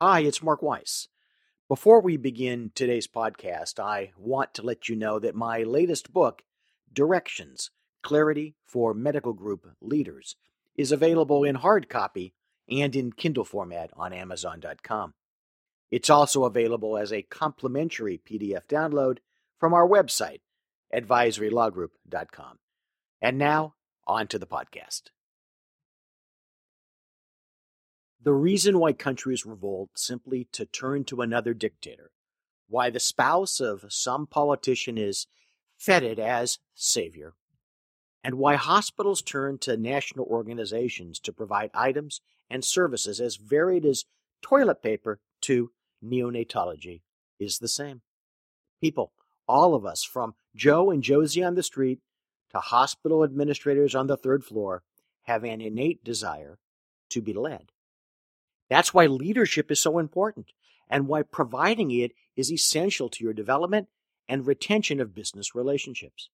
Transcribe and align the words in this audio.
Hi, 0.00 0.20
it's 0.20 0.44
Mark 0.44 0.62
Weiss. 0.62 1.08
Before 1.66 2.00
we 2.00 2.16
begin 2.16 2.70
today's 2.72 3.08
podcast, 3.08 3.80
I 3.80 4.12
want 4.16 4.54
to 4.54 4.62
let 4.62 4.88
you 4.88 4.94
know 4.94 5.18
that 5.18 5.34
my 5.34 5.64
latest 5.64 6.12
book, 6.12 6.42
Directions 6.92 7.72
Clarity 8.00 8.54
for 8.64 8.94
Medical 8.94 9.32
Group 9.32 9.66
Leaders, 9.80 10.36
is 10.76 10.92
available 10.92 11.42
in 11.42 11.56
hard 11.56 11.88
copy 11.88 12.32
and 12.70 12.94
in 12.94 13.10
Kindle 13.10 13.44
format 13.44 13.90
on 13.96 14.12
Amazon.com. 14.12 15.14
It's 15.90 16.10
also 16.10 16.44
available 16.44 16.96
as 16.96 17.12
a 17.12 17.22
complimentary 17.22 18.20
PDF 18.24 18.68
download 18.68 19.18
from 19.58 19.74
our 19.74 19.88
website, 19.88 20.42
advisorylawgroup.com. 20.94 22.58
And 23.20 23.36
now, 23.36 23.74
on 24.06 24.28
to 24.28 24.38
the 24.38 24.46
podcast. 24.46 25.10
The 28.28 28.34
reason 28.34 28.78
why 28.78 28.92
countries 28.92 29.46
revolt 29.46 29.92
simply 29.96 30.48
to 30.52 30.66
turn 30.66 31.04
to 31.04 31.22
another 31.22 31.54
dictator, 31.54 32.10
why 32.68 32.90
the 32.90 33.00
spouse 33.00 33.58
of 33.58 33.86
some 33.88 34.26
politician 34.26 34.98
is 34.98 35.26
feted 35.78 36.18
as 36.18 36.58
savior, 36.74 37.32
and 38.22 38.34
why 38.34 38.56
hospitals 38.56 39.22
turn 39.22 39.56
to 39.60 39.78
national 39.78 40.26
organizations 40.26 41.18
to 41.20 41.32
provide 41.32 41.70
items 41.72 42.20
and 42.50 42.66
services 42.66 43.18
as 43.18 43.36
varied 43.36 43.86
as 43.86 44.04
toilet 44.42 44.82
paper 44.82 45.20
to 45.40 45.70
neonatology 46.04 47.00
is 47.40 47.60
the 47.60 47.66
same. 47.66 48.02
People, 48.78 49.14
all 49.48 49.74
of 49.74 49.86
us, 49.86 50.04
from 50.04 50.34
Joe 50.54 50.90
and 50.90 51.02
Josie 51.02 51.42
on 51.42 51.54
the 51.54 51.62
street 51.62 52.00
to 52.50 52.58
hospital 52.58 53.24
administrators 53.24 53.94
on 53.94 54.06
the 54.06 54.18
third 54.18 54.44
floor, 54.44 54.82
have 55.22 55.44
an 55.44 55.62
innate 55.62 56.04
desire 56.04 56.58
to 57.08 57.22
be 57.22 57.32
led. 57.32 57.72
That's 58.68 58.92
why 58.92 59.06
leadership 59.06 59.70
is 59.70 59.80
so 59.80 59.98
important 59.98 60.46
and 60.88 61.08
why 61.08 61.22
providing 61.22 61.90
it 61.90 62.12
is 62.36 62.52
essential 62.52 63.08
to 63.10 63.24
your 63.24 63.32
development 63.32 63.88
and 64.28 64.46
retention 64.46 65.00
of 65.00 65.14
business 65.14 65.54
relationships. 65.54 66.28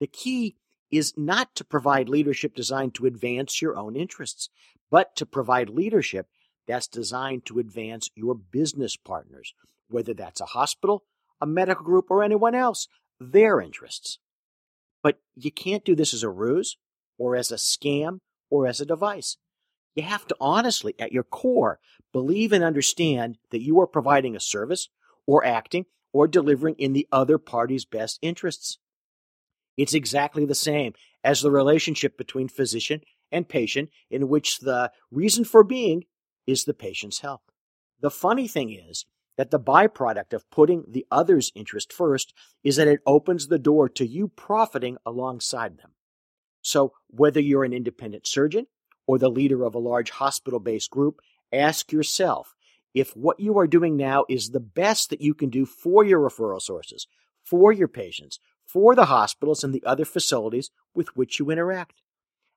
The 0.00 0.06
key 0.06 0.56
is 0.90 1.14
not 1.16 1.54
to 1.54 1.64
provide 1.64 2.08
leadership 2.08 2.54
designed 2.54 2.94
to 2.94 3.06
advance 3.06 3.62
your 3.62 3.76
own 3.76 3.96
interests, 3.96 4.48
but 4.90 5.16
to 5.16 5.26
provide 5.26 5.70
leadership 5.70 6.26
that's 6.66 6.86
designed 6.86 7.44
to 7.46 7.58
advance 7.58 8.10
your 8.14 8.34
business 8.34 8.96
partners, 8.96 9.54
whether 9.88 10.14
that's 10.14 10.40
a 10.40 10.46
hospital, 10.46 11.04
a 11.40 11.46
medical 11.46 11.84
group, 11.84 12.10
or 12.10 12.22
anyone 12.22 12.54
else, 12.54 12.88
their 13.18 13.60
interests. 13.60 14.18
But 15.02 15.18
you 15.34 15.50
can't 15.50 15.84
do 15.84 15.94
this 15.94 16.14
as 16.14 16.22
a 16.22 16.28
ruse, 16.28 16.76
or 17.18 17.36
as 17.36 17.50
a 17.50 17.56
scam, 17.56 18.18
or 18.50 18.66
as 18.66 18.80
a 18.80 18.86
device. 18.86 19.36
You 19.94 20.02
have 20.04 20.26
to 20.28 20.36
honestly, 20.40 20.94
at 20.98 21.12
your 21.12 21.22
core, 21.22 21.78
believe 22.12 22.52
and 22.52 22.64
understand 22.64 23.38
that 23.50 23.62
you 23.62 23.80
are 23.80 23.86
providing 23.86 24.34
a 24.34 24.40
service, 24.40 24.88
or 25.26 25.44
acting, 25.44 25.86
or 26.12 26.26
delivering 26.26 26.74
in 26.78 26.92
the 26.92 27.06
other 27.12 27.38
party's 27.38 27.84
best 27.84 28.18
interests. 28.22 28.78
It's 29.76 29.94
exactly 29.94 30.44
the 30.44 30.54
same 30.54 30.94
as 31.24 31.40
the 31.40 31.50
relationship 31.50 32.18
between 32.18 32.48
physician 32.48 33.02
and 33.30 33.48
patient, 33.48 33.90
in 34.10 34.28
which 34.28 34.58
the 34.58 34.90
reason 35.10 35.44
for 35.44 35.64
being 35.64 36.04
is 36.46 36.64
the 36.64 36.74
patient's 36.74 37.20
health. 37.20 37.42
The 38.00 38.10
funny 38.10 38.48
thing 38.48 38.70
is 38.70 39.06
that 39.38 39.50
the 39.50 39.60
byproduct 39.60 40.32
of 40.32 40.50
putting 40.50 40.84
the 40.88 41.06
other's 41.10 41.52
interest 41.54 41.92
first 41.92 42.34
is 42.62 42.76
that 42.76 42.88
it 42.88 43.00
opens 43.06 43.46
the 43.46 43.58
door 43.58 43.88
to 43.90 44.06
you 44.06 44.28
profiting 44.28 44.98
alongside 45.06 45.78
them. 45.78 45.92
So, 46.60 46.92
whether 47.08 47.40
you're 47.40 47.64
an 47.64 47.72
independent 47.72 48.26
surgeon 48.26 48.66
or 49.06 49.18
the 49.18 49.30
leader 49.30 49.64
of 49.64 49.74
a 49.74 49.80
large 49.80 50.10
hospital 50.10 50.60
based 50.60 50.90
group, 50.90 51.20
ask 51.52 51.92
yourself 51.92 52.54
if 52.94 53.16
what 53.16 53.40
you 53.40 53.58
are 53.58 53.66
doing 53.66 53.96
now 53.96 54.24
is 54.28 54.50
the 54.50 54.60
best 54.60 55.10
that 55.10 55.20
you 55.20 55.34
can 55.34 55.48
do 55.48 55.64
for 55.64 56.04
your 56.04 56.20
referral 56.20 56.60
sources, 56.60 57.06
for 57.42 57.72
your 57.72 57.88
patients, 57.88 58.38
for 58.66 58.94
the 58.94 59.06
hospitals 59.06 59.64
and 59.64 59.74
the 59.74 59.84
other 59.84 60.04
facilities 60.04 60.70
with 60.94 61.16
which 61.16 61.38
you 61.38 61.50
interact. 61.50 62.02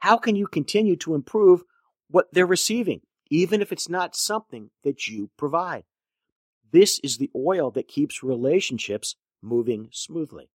How 0.00 0.16
can 0.16 0.36
you 0.36 0.46
continue 0.46 0.96
to 0.96 1.14
improve 1.14 1.62
what 2.08 2.26
they're 2.32 2.46
receiving, 2.46 3.00
even 3.30 3.60
if 3.60 3.72
it's 3.72 3.88
not 3.88 4.16
something 4.16 4.70
that 4.84 5.08
you 5.08 5.30
provide? 5.36 5.84
This 6.70 7.00
is 7.02 7.16
the 7.16 7.30
oil 7.34 7.70
that 7.72 7.88
keeps 7.88 8.22
relationships 8.22 9.16
moving 9.42 9.88
smoothly. 9.92 10.50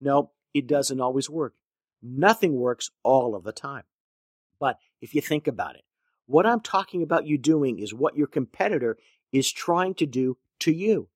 No, 0.00 0.32
it 0.52 0.66
doesn't 0.66 1.00
always 1.00 1.30
work. 1.30 1.54
Nothing 2.02 2.54
works 2.54 2.90
all 3.02 3.34
of 3.34 3.44
the 3.44 3.52
time. 3.52 3.84
But 4.58 4.78
if 5.00 5.14
you 5.14 5.20
think 5.20 5.46
about 5.46 5.76
it, 5.76 5.84
what 6.26 6.46
I'm 6.46 6.60
talking 6.60 7.02
about 7.02 7.26
you 7.26 7.38
doing 7.38 7.78
is 7.78 7.94
what 7.94 8.16
your 8.16 8.26
competitor 8.26 8.98
is 9.32 9.52
trying 9.52 9.94
to 9.94 10.06
do 10.06 10.38
to 10.60 10.72
you 10.72 11.08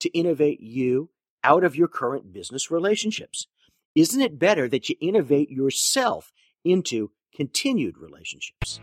to 0.00 0.08
innovate 0.10 0.60
you 0.60 1.10
out 1.42 1.64
of 1.64 1.76
your 1.76 1.88
current 1.88 2.32
business 2.32 2.70
relationships. 2.70 3.46
Isn't 3.94 4.20
it 4.20 4.38
better 4.38 4.68
that 4.68 4.88
you 4.88 4.96
innovate 5.00 5.50
yourself 5.50 6.32
into 6.64 7.10
continued 7.34 7.98
relationships? 7.98 8.80